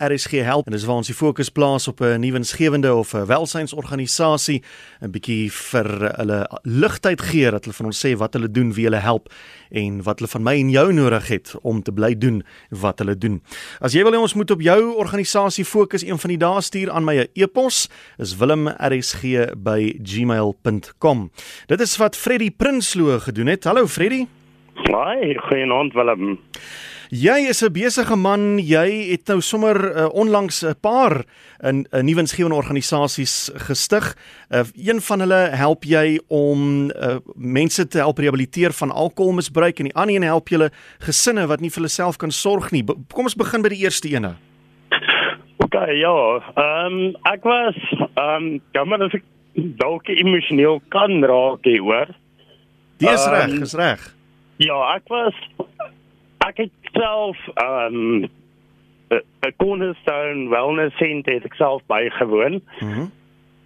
RSG 0.00 0.30
help 0.44 0.66
en 0.66 0.72
dis 0.72 0.84
waar 0.84 0.96
ons 0.96 1.06
die 1.06 1.16
fokus 1.16 1.48
plaas 1.48 1.88
op 1.88 2.00
'n 2.00 2.20
nuwensgewende 2.20 2.94
of 2.94 3.14
'n 3.14 3.26
welsynsorganisasie 3.26 4.62
'n 5.02 5.10
bietjie 5.10 5.52
vir 5.52 6.14
hulle 6.16 6.60
ligtheid 6.62 7.20
gee 7.20 7.50
dat 7.50 7.64
hulle 7.64 7.76
van 7.76 7.86
ons 7.86 8.06
sê 8.06 8.16
wat 8.16 8.34
hulle 8.34 8.50
doen, 8.50 8.72
wie 8.72 8.84
hulle 8.84 9.00
help 9.00 9.28
en 9.70 10.02
wat 10.02 10.18
hulle 10.18 10.30
van 10.30 10.42
my 10.42 10.60
en 10.60 10.70
jou 10.70 10.92
nodig 10.92 11.28
het 11.28 11.54
om 11.62 11.82
te 11.82 11.92
bly 11.92 12.18
doen 12.18 12.42
wat 12.70 12.98
hulle 12.98 13.18
doen. 13.18 13.42
As 13.80 13.92
jy 13.92 14.02
wil 14.02 14.12
hê 14.12 14.18
ons 14.18 14.34
moet 14.34 14.50
op 14.50 14.60
jou 14.60 14.94
organisasie 14.94 15.64
fokus, 15.64 16.02
een 16.02 16.18
van 16.18 16.28
die 16.28 16.38
dae 16.38 16.60
stuur 16.60 16.90
aan 16.90 17.04
my 17.04 17.16
'n 17.16 17.28
e-pos 17.34 17.88
is 18.18 18.36
wilmrsg@gmail.com. 18.36 21.30
Dit 21.66 21.80
is 21.80 21.96
wat 21.96 22.16
Freddie 22.16 22.50
Prinsloo 22.50 23.18
gedoen 23.18 23.46
het. 23.46 23.64
Hallo 23.64 23.86
Freddie. 23.86 24.28
Haai, 24.74 25.38
goeienaand 25.38 25.92
Willem. 25.92 26.38
Jy 27.14 27.46
is 27.46 27.62
'n 27.62 27.70
besige 27.70 28.16
man. 28.16 28.58
Jy 28.58 29.10
het 29.10 29.28
nou 29.28 29.40
sommer 29.40 29.76
uh, 29.76 30.08
onlangs 30.10 30.64
'n 30.64 30.74
paar 30.80 31.24
in 31.62 31.86
'n 31.90 32.04
nuwensgewende 32.04 32.56
organisasies 32.56 33.50
gestig. 33.54 34.16
Uh, 34.50 34.62
een 34.74 35.00
van 35.00 35.20
hulle 35.20 35.48
help 35.54 35.84
jy 35.84 36.20
om 36.28 36.90
uh, 36.90 37.16
mense 37.34 37.86
te 37.86 37.98
help 37.98 38.18
rehabiliteer 38.18 38.72
van 38.72 38.90
alkoholmisbruik 38.90 39.78
en 39.78 39.84
die 39.84 39.94
ander 39.94 40.14
een 40.14 40.22
help 40.22 40.48
julle 40.48 40.70
gesinne 40.98 41.46
wat 41.46 41.60
nie 41.60 41.70
vir 41.70 41.76
hulle 41.76 41.88
self 41.88 42.16
kan 42.16 42.30
sorg 42.30 42.70
nie. 42.70 42.82
Be 42.82 42.94
kom 43.12 43.24
ons 43.24 43.36
begin 43.36 43.62
by 43.62 43.68
die 43.68 43.84
eerste 43.84 44.08
ene. 44.08 44.34
OK, 45.56 45.74
ja. 45.74 46.42
Ehm 46.56 46.92
um, 46.92 47.16
ek 47.22 47.44
was 47.44 47.76
ehm 48.14 48.58
um, 48.72 48.88
maar 48.88 49.02
as 49.02 49.14
ek 49.14 49.22
dalk 49.54 50.08
emosioneel 50.08 50.82
kan 50.88 51.22
raak 51.22 51.62
hier, 51.62 51.80
hoor. 51.80 52.08
Dis 52.98 53.26
reg, 53.26 53.50
um, 53.50 53.62
is 53.62 53.74
reg. 53.74 54.14
Ja, 54.56 54.94
ek 54.96 55.08
was 55.08 55.34
ek 56.48 56.64
het 56.64 56.72
self 56.92 57.38
um 57.62 58.28
'n 59.10 59.54
cornerstone 59.56 60.48
wellness 60.48 60.96
center 60.96 61.32
het 61.32 61.44
ek 61.44 61.54
self 61.54 61.82
bygewoon. 61.86 62.62
Mhm. 62.80 62.90
Mm 62.90 63.12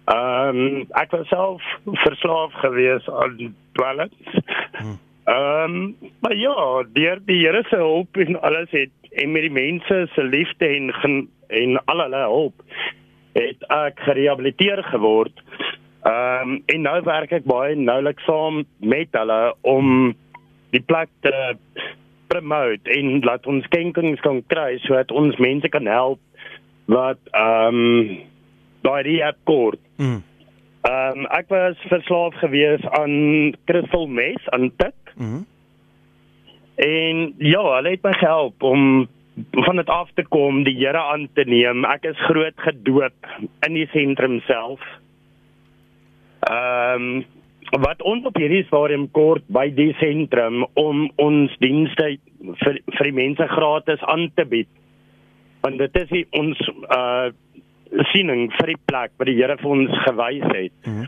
um 0.09 0.87
ek 0.97 1.11
was 1.13 1.27
self 1.29 1.61
verslaaf 1.85 2.53
gewees 2.63 3.09
aan 3.09 3.55
dwelms. 3.77 4.31
Mhm. 4.79 4.95
Um 5.29 5.95
maar 6.19 6.35
ja, 6.35 6.83
deur 6.93 7.19
die 7.25 7.45
Here 7.45 7.63
se 7.69 7.75
hulp 7.75 8.17
en 8.17 8.41
alles 8.41 8.71
het 8.71 8.89
en 9.11 9.31
met 9.31 9.41
die 9.41 9.51
mense 9.51 10.07
se 10.13 10.23
liefde 10.23 10.67
en 10.67 10.93
en 11.47 11.85
al 11.85 12.01
hulle 12.01 12.23
hulp 12.23 12.63
het 13.33 13.63
ek 13.69 13.99
gerehabiliteer 13.99 14.83
geword. 14.83 15.43
Um 16.03 16.63
en 16.65 16.81
nou 16.81 16.97
werk 17.03 17.31
ek 17.31 17.45
baie 17.45 17.75
noulik 17.75 18.19
saam 18.25 18.63
met 18.77 19.13
hulle 19.13 19.53
om 19.61 20.15
die 20.73 20.81
plek 20.81 21.09
te 21.21 21.57
promote 22.31 22.93
en 22.93 23.19
laat 23.25 23.45
ons 23.49 23.65
skenkings 23.69 24.21
kan 24.25 24.41
kry 24.51 24.77
sodat 24.85 25.11
ons 25.11 25.37
mense 25.41 25.69
kan 25.73 25.89
help 25.89 26.21
wat 26.89 27.21
ehm 27.37 27.83
um, 27.83 28.17
daai 28.85 29.01
rehab 29.03 29.37
kort. 29.49 29.81
Mm. 29.97 30.21
Ehm 30.87 31.19
um, 31.19 31.29
ek 31.35 31.49
was 31.53 31.79
verslaaf 31.91 32.37
gewees 32.41 32.85
aan 33.01 33.55
crystal 33.69 34.07
meth 34.07 34.49
aan 34.55 34.69
tik. 34.81 35.15
Mm. 35.17 35.45
En 36.79 37.17
ja, 37.37 37.63
hulle 37.75 37.95
het 37.97 38.05
my 38.07 38.13
gehelp 38.15 38.63
om 38.63 39.07
van 39.51 39.75
dit 39.75 39.89
af 39.89 40.09
te 40.15 40.23
kom, 40.23 40.63
die 40.63 40.77
Here 40.77 41.01
aan 41.11 41.27
te 41.33 41.43
neem. 41.47 41.83
Ek 41.85 42.07
is 42.07 42.25
groot 42.27 42.55
gedoop 42.55 43.27
in 43.67 43.75
die 43.75 43.87
sentrum 43.93 44.39
self. 44.47 44.79
Ehm 46.47 47.11
um, 47.19 47.25
wat 47.77 48.01
ons 48.01 48.25
op 48.25 48.37
hierdie 48.37 48.63
stadium 48.65 49.07
kort 49.11 49.43
by 49.53 49.67
die 49.69 49.91
sentrum 49.99 50.65
om 50.79 51.05
ons 51.21 51.53
dienste 51.61 52.17
vir 52.63 52.79
vir 52.97 53.09
die 53.09 53.17
mense 53.19 53.47
gratis 53.51 54.01
aan 54.09 54.29
te 54.35 54.45
bied. 54.45 54.69
Want 55.61 55.77
dit 55.77 56.01
is 56.01 56.09
die, 56.09 56.25
ons 56.31 56.57
uh 56.89 57.29
siening 58.11 58.51
vir 58.53 58.69
die 58.69 58.81
plek 58.85 59.15
wat 59.17 59.25
die 59.25 59.33
Here 59.39 59.55
vir 59.57 59.71
ons 59.73 59.95
gewys 60.05 60.43
het. 60.53 60.73
Mm 60.85 60.93
-hmm. 60.93 61.07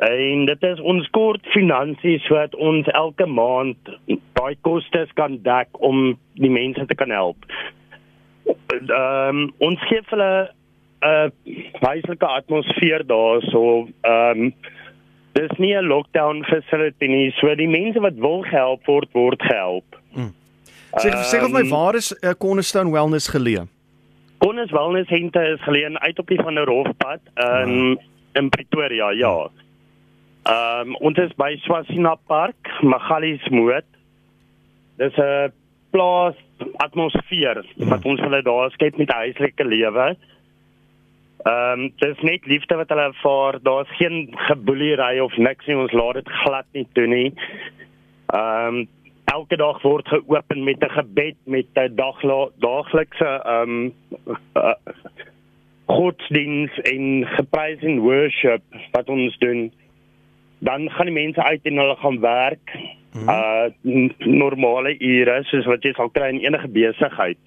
En 0.00 0.44
dit 0.46 0.62
is 0.62 0.80
ons 0.80 1.08
kort 1.12 1.46
finansies 1.52 2.22
sodat 2.24 2.54
ons 2.54 2.86
elke 2.86 3.26
maand 3.26 3.76
daai 4.32 4.56
kostes 4.60 5.12
kan 5.14 5.38
dek 5.42 5.68
om 5.72 6.18
die 6.34 6.50
mense 6.50 6.86
te 6.86 6.94
kan 6.94 7.10
help. 7.10 7.36
Ehm 8.44 9.28
um, 9.28 9.52
ons 9.58 9.80
gee 9.88 10.00
hulle 10.08 10.48
'n 11.00 11.08
uh, 11.08 11.28
huislike 11.80 12.26
atmosfeer 12.26 13.06
daar 13.06 13.42
so 13.42 13.88
ehm 14.00 14.40
um, 14.40 14.54
dis 15.32 15.58
nie 15.58 15.74
'n 15.76 15.86
lockdown 15.86 16.44
facility 16.44 17.06
nie. 17.06 17.30
So 17.40 17.54
die 17.54 17.68
mense 17.68 18.00
wat 18.00 18.14
wil 18.14 18.42
gehelp 18.42 18.86
word, 18.86 19.08
word 19.12 19.42
gehelp. 19.42 19.96
Hmm. 20.14 20.34
Sê 20.98 21.10
um, 21.12 21.22
sê 21.22 21.42
of 21.44 21.52
my 21.52 21.60
ehm, 21.60 21.70
waar 21.70 21.94
is 21.94 22.12
uh, 22.22 22.34
Cornerstone 22.38 22.90
Wellness 22.90 23.28
geleë? 23.28 23.66
Cornerstone 24.38 24.80
Wellness 24.80 25.08
Center 25.08 25.52
is 25.52 25.62
geleë 25.62 25.98
uit 25.98 26.18
op 26.18 26.26
die 26.26 26.40
van 26.42 26.54
der 26.54 26.66
Hofpad 26.66 27.20
in 27.36 27.96
oh. 27.96 28.02
in 28.34 28.48
Pretoria, 28.48 29.10
ja. 29.12 29.50
Ehm 30.44 30.88
um, 30.88 30.96
ons 30.96 31.18
is 31.18 31.32
by 31.36 31.56
Swasina 31.62 32.14
Park, 32.26 32.70
Magalies 32.82 33.48
Moed. 33.50 33.86
Dis 34.96 35.16
'n 35.16 35.52
plaas 35.90 36.34
atmosfeer 36.76 37.64
hmm. 37.76 37.88
wat 37.88 38.04
ons 38.04 38.20
hulle 38.20 38.42
daar 38.42 38.70
skep 38.70 38.96
met 38.96 39.10
huislike 39.10 39.64
lewe. 39.64 40.06
Ehm 40.08 40.39
um, 41.44 41.92
dis 41.96 42.20
net 42.20 42.46
liefde 42.46 42.76
wat 42.76 42.88
hulle 42.88 43.08
ervaar. 43.10 43.58
Daar's 43.62 43.96
geen 43.96 44.28
geboelery 44.48 45.20
of 45.20 45.36
niks 45.36 45.66
nie. 45.66 45.76
Ons 45.76 45.92
laat 45.92 46.14
dit 46.20 46.32
glad 46.44 46.66
nie 46.72 46.86
toe 46.92 47.06
nie. 47.06 47.28
Ehm 48.34 48.80
um, 48.80 48.88
elke 49.30 49.56
dag 49.56 49.82
word 49.82 50.08
geopen 50.08 50.64
met 50.64 50.82
'n 50.82 50.90
gebed 50.90 51.36
met 51.44 51.66
'n 51.74 51.94
daaglikse 52.58 53.30
ehm 53.44 53.70
um, 53.70 53.94
uh, 54.56 54.74
godsdiens 55.86 56.78
en 56.80 57.26
geprys 57.26 57.82
en 57.82 57.98
worship 57.98 58.62
wat 58.92 59.08
ons 59.08 59.38
doen. 59.38 59.72
Dan 60.58 60.90
gaan 60.90 61.06
die 61.06 61.14
mense 61.14 61.42
uit 61.42 61.62
en 61.62 61.76
hulle 61.76 61.96
gaan 61.96 62.20
werk. 62.20 62.74
Mm 63.12 63.20
-hmm. 63.20 63.28
Uh 63.28 63.66
normale 64.18 64.98
ure 64.98 65.42
soos 65.42 65.66
wat 65.66 65.82
jy 65.82 65.92
sal 65.92 66.10
kry 66.10 66.28
in 66.28 66.44
enige 66.44 66.68
besigheid. 66.68 67.38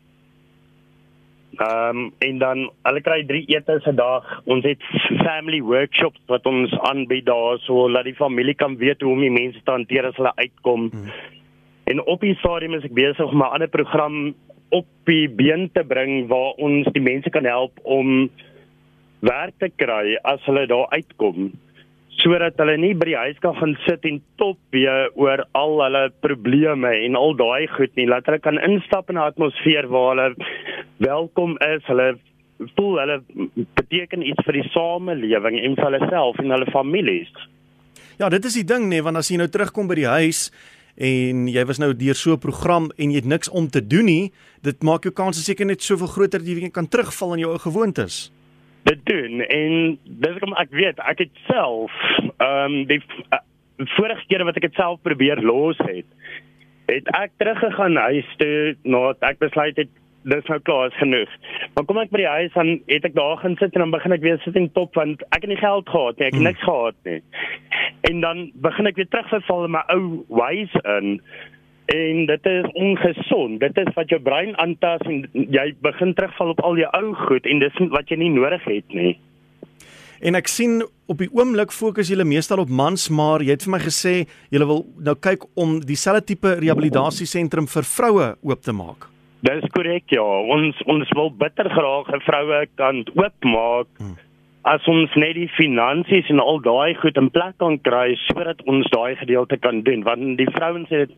Ehm 1.57 1.97
um, 1.97 2.13
en 2.17 2.37
dan 2.37 2.69
hulle 2.81 3.01
kry 3.01 3.25
3 3.25 3.45
etes 3.45 3.85
'n 3.85 3.95
dag. 3.95 4.41
Ons 4.45 4.63
het 4.63 4.81
family 5.25 5.61
workshops 5.61 6.21
wat 6.27 6.45
ons 6.45 6.71
aanbied 6.89 7.25
daar 7.25 7.59
so 7.59 7.91
dat 7.91 8.03
die 8.03 8.15
familie 8.15 8.55
kan 8.55 8.77
weet 8.77 9.01
hoe 9.01 9.11
om 9.11 9.19
die 9.19 9.31
mense 9.31 9.61
te 9.63 9.71
hanteer 9.71 10.05
as 10.05 10.15
hulle 10.15 10.35
uitkom. 10.35 10.89
Hmm. 10.89 11.11
En 11.83 12.05
op 12.05 12.21
die 12.21 12.35
stadium 12.35 12.73
is 12.73 12.83
ek 12.83 12.93
besig 12.93 13.31
om 13.31 13.37
'n 13.37 13.53
ander 13.53 13.69
program 13.69 14.33
op 14.69 14.85
die 15.03 15.29
been 15.29 15.69
te 15.73 15.83
bring 15.83 16.27
waar 16.27 16.53
ons 16.57 16.87
die 16.91 17.01
mense 17.01 17.29
kan 17.29 17.45
help 17.45 17.79
om 17.83 18.29
werk 19.19 19.53
te 19.57 19.69
kry 19.75 20.17
as 20.23 20.45
hulle 20.45 20.65
daar 20.67 20.89
uitkom 20.89 21.51
sodat 22.21 22.59
hulle 22.61 22.75
nie 22.77 22.93
by 22.97 23.07
die 23.09 23.17
huis 23.17 23.39
kan 23.43 23.55
gaan 23.57 23.73
sit 23.85 24.05
en 24.07 24.19
top 24.41 24.59
weer 24.75 25.09
oor 25.19 25.45
al 25.57 25.79
hulle 25.81 26.03
probleme 26.25 26.91
en 27.05 27.17
al 27.19 27.35
daai 27.39 27.67
goed 27.75 27.95
nie. 27.99 28.07
Laat 28.09 28.27
hulle 28.29 28.41
kan 28.43 28.59
instap 28.59 29.09
in 29.09 29.17
'n 29.17 29.25
atmosfeer 29.29 29.87
waar 29.87 30.09
hulle 30.11 30.35
welkom 30.97 31.57
is. 31.57 31.83
Hulle 31.87 32.17
voel 32.75 32.99
hulle 32.99 33.17
beteken 33.75 34.21
iets 34.21 34.45
vir 34.45 34.53
die 34.53 34.69
samelewing 34.69 35.59
en 35.59 35.75
vir 35.75 35.85
hulle 35.89 36.09
self 36.09 36.39
en 36.39 36.51
hulle 36.51 36.71
families. 36.71 37.33
Ja, 38.19 38.29
dit 38.29 38.45
is 38.45 38.53
die 38.53 38.63
ding 38.63 38.85
nê, 38.85 38.89
nee, 38.89 39.01
want 39.01 39.17
as 39.17 39.29
jy 39.29 39.37
nou 39.37 39.49
terugkom 39.49 39.87
by 39.87 39.95
die 39.95 40.07
huis 40.07 40.51
en 40.95 41.47
jy 41.47 41.65
was 41.65 41.79
nou 41.79 41.93
deur 41.93 42.15
so 42.15 42.33
'n 42.33 42.39
program 42.39 42.91
en 42.97 43.09
jy 43.09 43.15
het 43.15 43.25
niks 43.25 43.49
om 43.49 43.67
te 43.67 43.81
doen 43.81 44.05
nie, 44.05 44.31
dit 44.61 44.83
maak 44.83 45.03
jou 45.03 45.11
kans 45.11 45.43
seker 45.43 45.65
net 45.65 45.81
soveel 45.81 46.07
groter 46.07 46.39
dat 46.39 46.47
jy 46.47 46.69
kan 46.69 46.87
terugval 46.87 47.33
in 47.33 47.39
jou 47.39 47.51
ou 47.51 47.57
gewoontes 47.57 48.31
dit 48.83 49.05
doen 49.09 49.41
en 49.47 49.97
dis 50.03 50.39
kom 50.43 50.55
ek 50.61 50.71
weet 50.75 51.01
ek 51.11 51.25
het 51.25 51.43
self 51.47 51.91
ehm 52.37 52.77
um, 52.77 52.79
die 52.89 53.01
uh, 53.31 53.41
vorige 53.97 54.25
keer 54.29 54.43
wat 54.45 54.59
ek 54.59 54.69
dit 54.69 54.79
self 54.79 55.01
probeer 55.07 55.41
los 55.41 55.79
het 55.87 56.07
het 56.91 57.09
ek 57.17 57.35
teruggegaan 57.41 57.97
huis 58.09 58.31
toe 58.41 58.75
nadat 58.83 59.29
ek 59.31 59.43
besluit 59.43 59.77
het 59.79 59.91
dis 60.23 60.49
nou 60.51 60.59
klaar 60.67 60.91
is 60.91 60.99
genoeg 60.99 61.31
maar 61.75 61.87
kom 61.87 61.99
ek 62.03 62.11
by 62.13 62.21
die 62.23 62.33
huis 62.35 62.53
dan 62.55 62.73
het 62.91 63.07
ek 63.07 63.15
daar 63.15 63.39
gaan 63.41 63.57
sit 63.59 63.75
en 63.75 63.85
dan 63.85 63.95
begin 63.95 64.15
ek 64.15 64.25
weer 64.25 64.39
sit 64.43 64.59
en 64.59 64.69
top 64.75 64.95
want 64.99 65.23
ek 65.31 65.45
het 65.45 65.51
nie 65.51 65.59
geld 65.63 65.89
gehad 65.89 66.19
nie 66.19 66.27
ek 66.27 66.37
het 66.37 66.41
hmm. 66.41 66.49
niks 66.49 66.67
gehad 66.67 66.99
nie 67.07 67.19
en 68.11 68.21
dan 68.23 68.45
begin 68.67 68.91
ek 68.91 68.99
weer 68.99 69.11
terugval 69.15 69.67
in 69.67 69.75
my 69.75 69.83
ou 69.95 70.03
ways 70.27 70.75
in 70.97 71.17
en 71.85 72.25
dit 72.25 72.45
is 72.45 72.71
ongesond. 72.73 73.59
Dit 73.59 73.77
is 73.77 73.93
wat 73.95 74.09
jou 74.09 74.19
brein 74.21 74.55
aantas 74.61 75.03
en 75.09 75.23
jy 75.33 75.67
begin 75.83 76.13
terugval 76.13 76.53
op 76.55 76.63
al 76.63 76.79
jou 76.79 76.89
ou 76.99 77.13
goed 77.25 77.45
en 77.45 77.59
dis 77.63 77.79
wat 77.93 78.11
jy 78.11 78.19
nie 78.21 78.33
nodig 78.33 78.63
het 78.69 78.95
nie. 78.95 79.13
En 80.23 80.39
ek 80.39 80.47
sien 80.47 80.79
op 81.11 81.19
die 81.19 81.27
oomblik 81.35 81.73
fokus 81.75 82.07
julle 82.07 82.23
meestal 82.23 82.61
op 82.63 82.69
mans, 82.71 83.09
maar 83.11 83.43
jy 83.43 83.57
het 83.57 83.65
vir 83.65 83.73
my 83.75 83.81
gesê 83.83 84.13
julle 84.53 84.67
wil 84.69 84.85
nou 85.03 85.15
kyk 85.19 85.43
om 85.59 85.81
dieselfde 85.83 86.23
tipe 86.31 86.53
rehabilitasiesentrum 86.63 87.67
vir 87.67 87.89
vroue 87.89 88.29
oop 88.41 88.61
te 88.63 88.71
maak. 88.71 89.09
Dis 89.43 89.65
korrek 89.75 90.07
ja. 90.15 90.23
Ons 90.23 90.79
ons 90.87 91.09
wil 91.19 91.33
bitter 91.35 91.67
graag 91.67 92.07
'n 92.07 92.23
vroue 92.23 92.67
kan 92.79 93.03
oopmaak. 93.15 93.89
Hmm 93.99 94.15
as 94.63 94.85
ons 94.87 95.15
net 95.19 95.35
die 95.35 95.49
finansies 95.57 96.29
en 96.31 96.39
al 96.39 96.61
daai 96.63 96.95
goed 97.01 97.17
in 97.19 97.29
plek 97.35 97.57
kan 97.59 97.79
kry 97.83 98.13
sodat 98.27 98.61
ons 98.69 98.87
daai 98.95 99.15
gedeelte 99.19 99.57
kan 99.57 99.81
doen 99.87 100.03
want 100.07 100.37
die 100.39 100.49
vrouens 100.55 100.89
het 100.89 101.11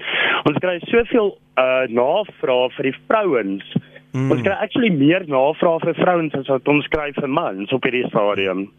ons 0.50 0.62
kry 0.64 0.80
soveel 0.90 1.36
uh 1.62 1.84
navraag 1.90 2.74
vir 2.78 2.92
die 2.92 2.98
vrouens 3.06 3.76
Mm. 4.16 4.32
Ons 4.32 4.46
kry 4.46 4.56
actually 4.64 4.94
meer 4.96 5.26
navrae 5.28 5.82
vir 5.82 5.98
vrouens 5.98 6.36
as 6.40 6.48
wat 6.48 6.70
ons 6.72 6.86
kry 6.94 7.10
vir 7.18 7.28
mans 7.28 7.72
op 7.76 7.84
hierdie 7.84 8.06
stadium. 8.08 8.70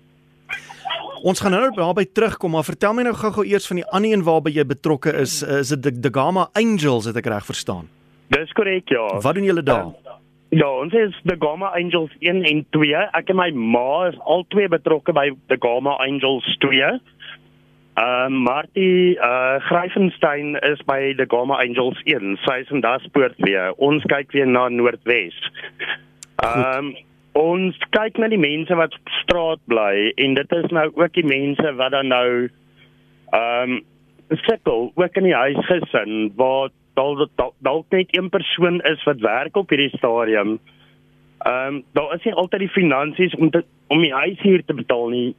Ons 1.26 1.42
gaan 1.44 1.52
nou 1.52 1.68
daarby 1.76 2.06
terugkom, 2.16 2.54
maar 2.56 2.64
vertel 2.64 2.94
my 2.96 3.04
nou 3.04 3.12
gou-gou 3.16 3.44
eers 3.44 3.68
van 3.68 3.82
die 3.82 3.86
ander 3.98 4.14
een 4.14 4.24
waarby 4.24 4.54
jy 4.54 4.64
betrokke 4.68 5.12
is. 5.20 5.42
Is 5.42 5.74
dit 5.74 6.00
die 6.00 6.12
Gamma 6.12 6.48
Angels 6.56 7.08
het 7.10 7.20
ek 7.20 7.28
reg 7.32 7.44
verstaan? 7.48 7.90
Dis 8.32 8.52
korrek, 8.56 8.88
ja. 8.90 9.04
Wat 9.20 9.36
doen 9.36 9.48
julle 9.48 9.64
daar? 9.66 9.90
Uh, 9.92 10.05
Ja, 10.54 10.68
ons 10.70 10.92
is 10.94 11.14
the 11.24 11.36
Gamma 11.38 11.72
Angels 11.74 12.10
1 12.20 12.44
en 12.46 12.66
2. 12.70 12.94
Ek 13.18 13.30
en 13.32 13.38
my 13.38 13.48
ma 13.50 14.06
is 14.06 14.18
al 14.22 14.44
twee 14.54 14.68
betrokke 14.70 15.10
by 15.16 15.32
the 15.50 15.58
Gamma 15.58 15.96
Angels 16.04 16.46
2. 16.62 16.82
Ehm 16.86 17.00
uh, 17.96 18.28
Martie 18.28 19.16
uh 19.18 19.58
Greifenstein 19.66 20.54
is 20.70 20.82
by 20.86 21.14
the 21.18 21.26
Gamma 21.26 21.58
Angels 21.64 21.98
1. 22.04 22.38
Sy 22.44 22.60
is 22.62 22.70
in 22.70 22.84
Daspoort 22.84 23.34
weer. 23.42 23.72
Ons 23.82 24.06
kyk 24.06 24.30
weer 24.36 24.46
na 24.46 24.68
Noordwes. 24.68 25.34
Ehm 26.44 26.92
um, 26.92 26.94
ons 27.36 27.76
kyk 27.92 28.16
na 28.22 28.30
die 28.30 28.40
mense 28.40 28.76
wat 28.78 28.94
straat 29.18 29.60
bly 29.68 30.12
en 30.16 30.38
dit 30.38 30.52
is 30.56 30.70
nou 30.72 30.86
ook 30.94 31.12
die 31.18 31.26
mense 31.26 31.74
wat 31.80 31.96
dan 31.96 32.12
nou 32.14 32.30
ehm 33.34 33.76
um, 33.76 33.84
sukkel, 34.46 34.90
ook 34.94 35.16
in 35.16 35.26
die 35.28 35.36
huisgesin 35.36 36.32
waar 36.38 36.70
dalk 36.96 37.54
dalk 37.64 37.86
net 37.94 38.16
een 38.16 38.30
persoon 38.32 38.80
is 38.90 39.04
wat 39.04 39.22
werk 39.24 39.56
op 39.56 39.70
hierdie 39.70 39.92
stadium. 39.96 40.58
Ehm 41.46 41.74
um, 41.74 41.84
daar 41.92 42.14
is 42.14 42.24
nie 42.24 42.34
altyd 42.34 42.64
die 42.66 42.74
finansies 42.74 43.34
om 43.36 43.50
te, 43.50 43.64
om 43.92 44.00
die 44.02 44.14
huis 44.14 44.40
hier 44.40 44.64
te 44.64 44.74
betaal 44.74 45.08
nie. 45.12 45.34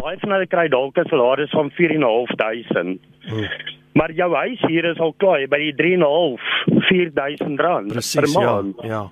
Baie 0.00 0.18
van 0.22 0.36
hulle 0.36 0.46
kry 0.46 0.68
dalk 0.68 0.98
'n 0.98 1.08
salaris 1.08 1.50
van 1.50 1.70
4.500. 1.70 2.98
Hmm. 3.28 3.48
Maar 3.92 4.12
jou 4.12 4.34
huis 4.34 4.60
hier 4.66 4.84
is 4.84 4.98
al 4.98 5.14
klaar 5.16 5.48
by 5.48 5.58
die 5.58 5.74
3.5 5.74 6.40
4000 6.88 7.60
rand 7.60 7.92
per 8.14 8.28
maand. 8.30 8.74
Ja. 8.82 8.88
ja. 8.88 9.10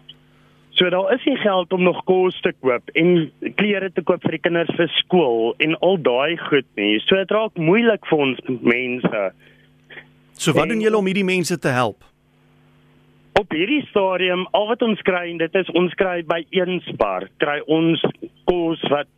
So 0.79 0.91
daar 0.91 1.13
is 1.15 1.25
nie 1.25 1.37
geld 1.37 1.73
om 1.73 1.83
nog 1.83 2.05
kos 2.05 2.41
te 2.41 2.53
koop 2.61 2.91
en 2.93 3.33
klere 3.55 3.91
te 3.93 4.03
koop 4.03 4.23
vir 4.23 4.37
die 4.37 4.45
kinders 4.45 4.71
vir 4.79 4.87
skool 5.01 5.57
en 5.59 5.75
al 5.83 5.97
daai 6.07 6.37
goed 6.39 6.69
nie. 6.79 7.01
So 7.03 7.19
dit 7.19 7.33
raak 7.35 7.59
moeilik 7.59 8.07
vir 8.07 8.19
ons 8.19 8.39
mense. 8.47 9.23
So 10.39 10.55
wat 10.55 10.69
en, 10.69 10.77
doen 10.77 10.85
julle 10.87 10.97
om 10.97 11.09
hierdie 11.11 11.27
mense 11.27 11.59
te 11.59 11.73
help? 11.75 12.05
Op 13.39 13.55
hierdie 13.55 13.83
stadium 13.91 14.47
al 14.57 14.69
wat 14.71 14.83
ons 14.87 15.03
kry 15.07 15.27
en 15.33 15.41
dit 15.43 15.59
is 15.59 15.71
ons 15.79 15.95
kry 15.99 16.23
by 16.27 16.45
een 16.55 16.79
spar, 16.87 17.27
kry 17.43 17.59
ons 17.67 18.03
kos 18.51 18.83
wat 18.93 19.11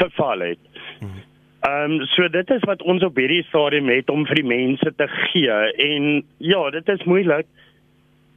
verval 0.00 0.48
het. 0.52 0.64
Mhm. 1.00 1.22
Ehm 1.64 1.92
um, 1.92 2.06
so 2.12 2.28
dit 2.28 2.50
is 2.50 2.64
wat 2.68 2.82
ons 2.82 3.04
op 3.04 3.16
hierdie 3.16 3.44
stadium 3.48 3.88
het 3.88 4.10
om 4.12 4.26
vir 4.28 4.42
die 4.42 4.48
mense 4.48 4.90
te 4.96 5.06
gee 5.08 5.60
en 5.86 6.08
ja, 6.38 6.64
dit 6.70 6.88
is 6.88 7.06
moeilik 7.08 7.48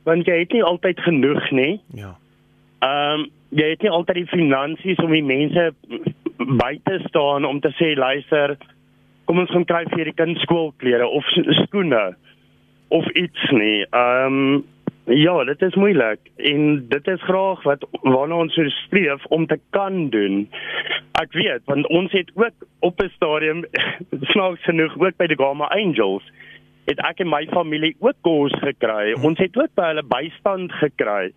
want 0.08 0.28
jy 0.28 0.38
het 0.40 0.54
nie 0.56 0.64
altyd 0.64 1.00
genoeg 1.04 1.52
nie. 1.52 1.74
Ja. 1.96 2.14
Ehm 2.80 3.26
um, 3.26 3.28
jy 3.50 3.70
het 3.74 3.84
nie 3.84 3.92
altyd 3.92 4.22
die 4.22 4.32
finansies 4.32 5.00
om 5.04 5.12
die 5.16 5.24
mense 5.24 5.70
by 6.38 6.74
te 6.84 7.00
staan 7.08 7.46
om 7.48 7.60
te 7.64 7.72
sê 7.80 7.94
luister, 7.96 8.58
kom 9.28 9.44
ons 9.44 9.52
gaan 9.52 9.68
kry 9.68 9.84
vir 9.92 10.10
die 10.10 10.18
kind 10.18 10.40
skoolklere 10.46 11.08
of 11.08 11.28
skoene 11.66 12.16
of 12.96 13.08
iets 13.20 13.52
nie. 13.52 13.86
Ehm 13.92 14.42
um, 14.42 14.66
ja, 15.08 15.44
dit 15.48 15.62
is 15.62 15.76
moeilik 15.80 16.20
en 16.36 16.64
dit 16.90 17.08
is 17.08 17.22
graag 17.24 17.62
wat 17.64 17.86
waarna 18.02 18.42
ons 18.44 18.56
so 18.56 18.70
streef 18.84 19.24
om 19.32 19.46
te 19.48 19.60
kan 19.76 20.10
doen. 20.12 20.48
Ek 21.22 21.32
weet 21.32 21.64
want 21.72 21.88
ons 21.88 22.12
het 22.12 22.32
ook 22.36 22.68
op 22.80 23.00
'n 23.04 23.14
stadium 23.16 23.66
snaaks 24.34 24.64
genoeg 24.68 24.98
ook 25.00 25.18
by 25.18 25.28
die 25.28 25.40
Gamma 25.40 25.72
Angels 25.72 26.28
het 26.88 27.00
ek 27.04 27.20
en 27.24 27.30
my 27.30 27.44
familie 27.52 27.96
ook 28.00 28.16
kos 28.22 28.54
gekry. 28.64 29.14
Hmm. 29.14 29.26
Ons 29.32 29.40
het 29.44 29.58
ook 29.60 29.74
by 29.76 29.92
hulle 29.92 30.04
bystand 30.08 30.72
gekry. 30.72 31.32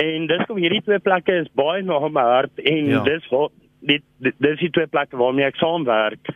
En 0.00 0.26
dis 0.26 0.44
kom 0.48 0.60
hierdie 0.60 0.82
twee 0.86 0.98
plekke 0.98 1.40
is 1.42 1.50
baie 1.58 1.82
na 1.82 2.00
my 2.08 2.26
hart 2.34 2.62
en 2.64 2.86
ja. 2.86 3.02
dis 3.04 3.26
wat 3.32 3.52
dit 3.80 4.04
dis 4.20 4.60
die 4.60 4.70
twee 4.70 4.86
plekke 4.86 5.16
waarmee 5.16 5.48
ek 5.48 5.60
saamwerk. 5.60 6.32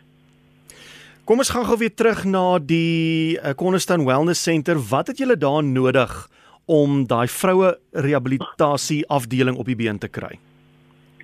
Kom 1.25 1.39
ons 1.41 1.49
gaan 1.49 1.65
gou 1.65 1.73
weer 1.81 1.89
terug 1.89 2.19
na 2.29 2.59
die 2.61 3.33
uh, 3.39 3.55
Cornerstone 3.57 4.05
Wellness 4.05 4.43
Center. 4.45 4.77
Wat 4.77 5.07
het 5.09 5.17
julle 5.17 5.33
daar 5.41 5.63
nodig 5.65 6.11
om 6.69 6.99
daai 7.09 7.25
vroue 7.33 7.71
rehabilitasie 8.05 8.99
afdeling 9.09 9.57
op 9.57 9.65
die 9.65 9.77
been 9.79 9.97
te 9.97 10.05
kry? 10.05 10.35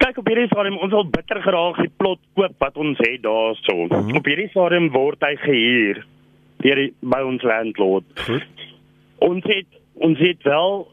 Kyk 0.02 0.18
op 0.18 0.32
hierdie 0.32 0.48
stadium 0.50 0.80
ons 0.82 0.96
al 0.98 1.06
bitter 1.06 1.44
graag 1.46 1.84
die 1.84 1.92
plot 2.02 2.18
koop 2.34 2.66
wat 2.66 2.82
ons 2.82 2.98
het 3.06 3.22
daarso. 3.22 3.76
Mm 3.76 3.92
-hmm. 3.92 4.18
Op 4.18 4.26
hierdie 4.26 4.50
stadium 4.50 4.90
word 4.90 5.22
hy 5.22 5.36
gehuur 5.44 6.02
deur 6.66 6.82
die 6.82 6.90
by 7.02 7.22
ons 7.22 7.46
landlord. 7.46 8.26
Goed. 8.26 8.66
Ons 9.22 9.46
het 9.54 9.70
ons 10.02 10.18
het 10.18 10.42
wel 10.50 10.88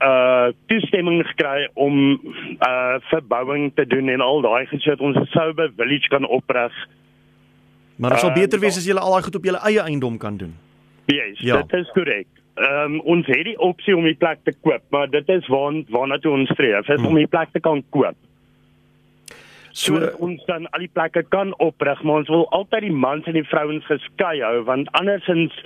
uh 0.00 0.48
toestemming 0.72 1.20
gekry 1.26 1.68
om 1.74 2.20
uh 2.64 2.96
verbouing 3.12 3.72
te 3.74 3.86
doen 3.86 4.08
en 4.08 4.20
al 4.20 4.40
daai 4.40 4.64
gesê 4.72 4.96
ons 4.98 5.20
sou 5.36 5.52
by 5.52 5.68
village 5.76 6.08
kan 6.08 6.24
oprig 6.24 6.72
Maar 7.96 8.10
dit 8.10 8.18
sal 8.18 8.32
uh, 8.32 8.34
beter 8.34 8.60
wees 8.62 8.76
as 8.76 8.86
jy 8.86 8.94
al 8.96 9.16
daai 9.16 9.26
goed 9.26 9.38
op 9.38 9.44
jou 9.44 9.56
eie 9.56 9.82
eiendom 9.82 10.18
kan 10.18 10.36
doen. 10.36 10.54
Yes, 11.06 11.40
ja, 11.44 11.62
dit 11.62 11.72
is 11.80 11.90
korrek. 11.94 12.28
Ehm 12.54 12.94
um, 12.94 13.00
ons 13.00 13.26
het 13.26 13.44
die 13.44 13.58
opsie 13.58 13.96
om 13.96 14.06
die 14.06 14.18
plek 14.18 14.38
te 14.46 14.54
koop, 14.60 14.82
maar 14.94 15.10
dit 15.10 15.28
is 15.28 15.46
waar 15.50 15.80
waarna 15.90 16.18
toe 16.18 16.32
ons 16.32 16.50
streef, 16.54 16.88
is 16.88 17.00
hmm. 17.00 17.06
om 17.10 17.18
die 17.18 17.30
plek 17.30 17.50
te 17.52 17.60
kan 17.60 17.82
koop. 17.90 18.16
So, 19.74 19.98
so 19.98 20.10
ons 20.22 20.44
dan 20.46 20.68
al 20.70 20.84
die 20.84 20.92
plekke 20.92 21.24
kan 21.34 21.50
oprig, 21.58 22.02
maar 22.02 22.22
ons 22.22 22.28
wil 22.30 22.44
altyd 22.54 22.86
die 22.86 22.94
mans 22.94 23.26
en 23.26 23.34
die 23.34 23.46
vrouens 23.48 23.86
geskei 23.90 24.36
hou 24.38 24.60
want 24.68 24.90
andersins 24.94 25.56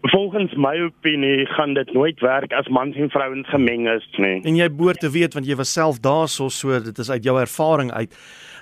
volgens 0.00 0.54
my 0.54 0.80
opinie 0.80 1.46
gaan 1.46 1.74
dit 1.74 1.92
nooit 1.92 2.20
werk 2.20 2.52
as 2.52 2.68
mans 2.68 2.96
en 2.96 3.10
vrouens 3.10 3.48
gemeng 3.48 3.88
is 3.88 4.08
nie. 4.16 4.40
En 4.42 4.56
jy 4.56 4.68
behoort 4.70 5.00
te 5.00 5.10
weet 5.10 5.34
want 5.34 5.46
jy 5.46 5.56
was 5.56 5.72
self 5.72 6.00
daarso, 6.00 6.48
so 6.48 6.80
dit 6.82 6.98
is 6.98 7.10
uit 7.10 7.24
jou 7.24 7.40
ervaring 7.40 7.92
uit. 7.92 8.12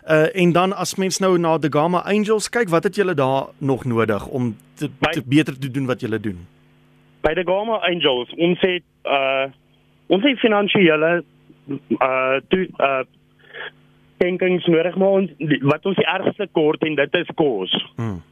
Uh 0.08 0.28
en 0.36 0.52
dan 0.52 0.72
as 0.76 0.94
mens 0.94 1.18
nou 1.18 1.38
na 1.38 1.58
the 1.58 1.72
Gamma 1.72 2.02
Angels 2.04 2.48
kyk, 2.48 2.68
wat 2.68 2.84
het 2.84 2.94
julle 2.94 3.14
daar 3.14 3.46
nog 3.58 3.84
nodig 3.84 4.26
om 4.26 4.56
te, 4.74 4.90
by, 5.00 5.10
te 5.10 5.22
beter 5.26 5.58
te 5.58 5.70
doen 5.70 5.86
wat 5.86 6.00
julle 6.00 6.20
doen? 6.20 6.46
By 7.20 7.34
the 7.34 7.44
Gamma 7.44 7.80
Angels, 7.88 8.32
ons 8.36 8.60
het 8.60 8.84
uh 9.04 9.46
ons 10.06 10.22
het 10.22 10.38
finansiële 10.38 11.24
uh 11.98 12.36
toe 12.48 12.68
uh 12.76 13.04
denkings 14.16 14.66
nodig 14.66 14.96
maar 14.96 15.08
ons 15.08 15.30
wat 15.60 15.86
ons 15.86 15.96
die 15.96 16.06
ergste 16.06 16.48
kort 16.52 16.84
en 16.84 16.94
dit 16.94 17.16
is 17.20 17.34
kos. 17.34 17.72
Hmm. 17.96 18.22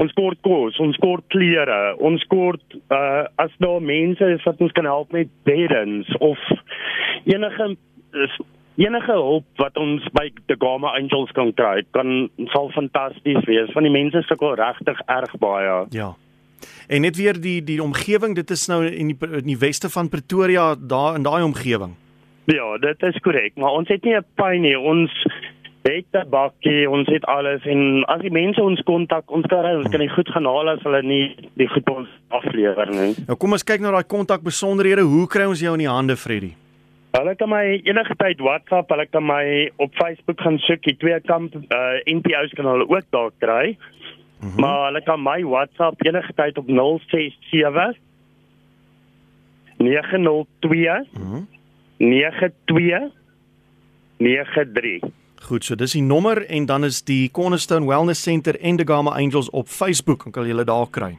Ons 0.00 0.14
kort 0.16 0.38
kos, 0.40 0.78
ons 0.80 0.96
kort 1.02 1.26
klere, 1.28 1.94
ons 2.00 2.22
kort 2.32 2.78
uh 2.88 3.26
as 3.42 3.52
daar 3.60 3.82
mense 3.84 4.24
is 4.36 4.46
wat 4.48 4.60
ons 4.64 4.72
kan 4.72 4.88
help 4.88 5.12
met 5.12 5.28
beddens 5.44 6.08
of 6.24 6.38
enige 7.28 7.76
enige 8.80 9.12
hulp 9.12 9.44
wat 9.60 9.76
ons 9.76 10.06
by 10.16 10.30
the 10.48 10.56
Gamma 10.58 10.94
Angels 10.96 11.32
kan 11.36 11.52
kry, 11.52 11.82
kan 11.96 12.30
sal 12.54 12.70
fantasties 12.72 13.44
wees. 13.48 13.72
Van 13.76 13.84
die 13.84 13.92
mense 13.92 14.22
sukkel 14.28 14.56
regtig 14.60 15.00
erg 15.06 15.36
baie. 15.42 15.84
Ja. 15.92 16.14
En 16.88 17.04
net 17.04 17.16
weer 17.16 17.36
die 17.40 17.60
die 17.64 17.80
omgewing, 17.82 18.34
dit 18.34 18.50
is 18.50 18.66
nou 18.72 18.82
in 18.86 19.12
die 19.12 19.18
in 19.42 19.48
die 19.52 19.58
weste 19.60 19.90
van 19.92 20.08
Pretoria, 20.08 20.74
daar 20.74 21.20
in 21.20 21.26
daai 21.28 21.42
omgewing. 21.44 21.96
Ja, 22.50 22.76
dit 22.82 23.02
is 23.06 23.20
korrek, 23.22 23.54
maar 23.60 23.76
ons 23.78 23.88
het 23.88 24.04
nie 24.04 24.16
'n 24.16 24.24
pyn 24.34 24.60
nie. 24.62 24.78
Ons 24.78 25.12
het 25.82 26.06
'n 26.12 26.28
bakkie, 26.28 26.90
ons 26.90 27.08
het 27.08 27.24
alles 27.24 27.64
en 27.64 28.04
as 28.04 28.20
die 28.20 28.30
mense 28.30 28.62
ons 28.62 28.80
kontak, 28.82 29.30
ons 29.30 29.46
kan 29.46 29.64
ons 29.64 29.88
kan 29.88 30.00
nie 30.00 30.08
goed 30.08 30.28
gaan 30.28 30.44
haal 30.44 30.68
as 30.68 30.82
hulle 30.82 31.02
nie 31.02 31.36
die 31.54 31.68
goed 31.68 31.90
ons 31.90 32.08
aflewer 32.28 32.90
nie. 32.90 33.14
Nou 33.26 33.36
kom 33.36 33.52
ons 33.52 33.64
kyk 33.64 33.80
na 33.80 33.90
daai 33.90 34.04
kontak 34.06 34.42
besonderhede. 34.42 35.00
Hoe 35.00 35.26
kry 35.26 35.44
ons 35.44 35.60
jou 35.60 35.72
in 35.72 35.78
die 35.78 35.88
hande, 35.88 36.16
Freddie? 36.16 36.54
Hulle 37.10 37.34
kan 37.34 37.48
my 37.48 37.80
enige 37.84 38.14
tyd 38.16 38.40
WhatsApp, 38.40 38.90
hulle 38.90 39.06
kan 39.06 39.24
my 39.26 39.70
op 39.76 39.94
Facebook 39.94 40.40
gaan 40.40 40.58
soek. 40.58 40.82
Die 40.82 40.96
twee 40.96 41.20
kamp 41.20 41.54
uh 41.54 41.96
NPO's 42.06 42.52
kan 42.54 42.66
hulle 42.66 42.88
ook 42.88 43.04
daar 43.10 43.30
kry. 43.38 43.76
Mm 44.40 44.50
-hmm. 44.50 44.60
Maar 44.60 44.84
hulle 44.84 45.02
kan 45.02 45.22
my 45.22 45.44
WhatsApp 45.44 46.04
enige 46.06 46.32
tyd 46.34 46.58
op 46.58 46.66
067 46.66 47.96
902 49.76 51.06
mm 51.12 51.22
-hmm. 51.22 51.46
92 51.96 53.10
93. 54.16 55.19
Goed, 55.50 55.64
so 55.66 55.74
dis 55.74 55.96
die 55.96 56.02
nommer 56.06 56.44
en 56.46 56.66
dan 56.70 56.86
is 56.86 57.00
die 57.02 57.24
Cornerstone 57.34 57.88
Wellness 57.88 58.22
Center 58.22 58.54
en 58.62 58.76
the 58.78 58.84
Gamma 58.86 59.16
Angels 59.18 59.48
op 59.50 59.66
Facebook. 59.66 60.28
Kan 60.30 60.44
jy 60.46 60.52
hulle 60.52 60.64
daar 60.68 60.86
kry? 60.94 61.16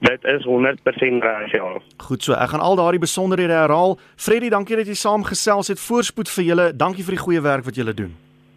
Dit 0.00 0.24
is 0.24 0.46
100% 0.48 1.20
reg, 1.20 1.52
ja. 1.52 1.66
Goed 2.06 2.24
so, 2.24 2.32
ek 2.32 2.54
gaan 2.54 2.64
al 2.64 2.78
daardie 2.80 3.02
besonderhede 3.02 3.52
herhaal. 3.52 3.98
Freddy, 4.16 4.48
dankie 4.48 4.78
dat 4.80 4.88
jy 4.88 4.96
saamgesels 4.96 5.68
het. 5.68 5.82
Voorspoed 5.84 6.32
vir 6.32 6.46
julle. 6.48 6.66
Dankie 6.72 7.04
vir 7.04 7.18
die 7.18 7.22
goeie 7.26 7.44
werk 7.44 7.68
wat 7.68 7.76
julle 7.76 7.92
doen. 7.98 8.14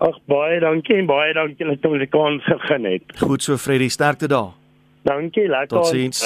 Ag, 0.07 0.15
baie 0.31 0.61
dankie 0.63 0.95
en 1.01 1.11
baie 1.11 1.35
dankie 1.35 1.67
dat 1.73 1.83
jy 1.83 1.99
die 2.05 2.11
kans 2.13 2.47
gegee 2.47 2.93
het. 2.93 3.19
Goed 3.19 3.43
so, 3.43 3.59
Freddy, 3.59 3.91
sterkte 3.91 4.31
daar. 4.31 4.53
Dankie, 5.11 5.49
lekker. 5.51 5.75
Totsiens. 5.75 6.23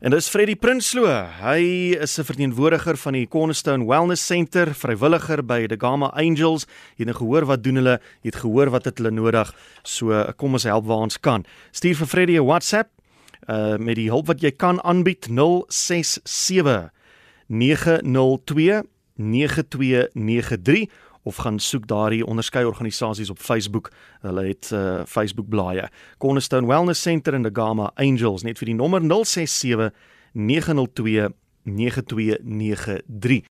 En 0.00 0.14
dis 0.14 0.28
Freddy 0.32 0.54
Prinsloo. 0.56 1.04
Hy 1.42 1.92
is 2.00 2.16
'n 2.18 2.24
verteenwoordiger 2.24 2.96
van 2.96 3.12
die 3.12 3.28
Cornerstone 3.28 3.84
Wellness 3.84 4.26
Center, 4.26 4.74
vrywilliger 4.74 5.44
by 5.44 5.66
the 5.66 5.76
Gamma 5.76 6.06
Angels. 6.06 6.64
Jy 6.96 7.04
het 7.04 7.06
nou 7.06 7.16
gehoor 7.16 7.44
wat 7.44 7.62
doen 7.62 7.74
hulle? 7.74 8.00
Jy 8.22 8.30
het 8.30 8.36
gehoor 8.36 8.70
wat 8.70 8.84
het 8.84 8.98
hulle 8.98 9.10
nodig? 9.10 9.54
So 9.82 10.32
kom 10.36 10.52
ons 10.52 10.62
help 10.62 10.86
waar 10.86 10.96
ons 11.04 11.20
kan. 11.20 11.44
Stuur 11.70 11.96
vir 11.96 12.06
Freddy 12.06 12.38
'n 12.38 12.44
WhatsApp 12.44 12.88
uh 13.48 13.76
met 13.76 13.96
die 13.96 14.08
hulp 14.08 14.26
wat 14.26 14.40
jy 14.40 14.50
kan 14.50 14.80
aanbied 14.82 15.28
067 15.28 16.90
902 17.46 18.82
9293 19.16 20.88
of 21.22 21.36
gaan 21.36 21.58
soek 21.58 21.86
daardie 21.86 22.26
onderskeie 22.26 22.66
organisasies 22.66 23.30
op 23.30 23.38
Facebook. 23.38 23.90
Hulle 24.20 24.46
het 24.46 24.70
uh, 24.72 25.00
Facebook 25.06 25.48
blaaie. 25.48 25.88
Cornerstone 26.18 26.66
Wellness 26.66 27.02
Center 27.02 27.34
in 27.34 27.42
the 27.42 27.50
Gama 27.52 27.90
Angels 27.94 28.42
net 28.42 28.58
vir 28.58 28.72
die 28.72 28.78
nommer 28.78 29.04
067 29.04 29.90
902 30.32 31.28
9293 31.62 33.44